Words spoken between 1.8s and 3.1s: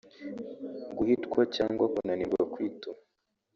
kunanirwa kwituma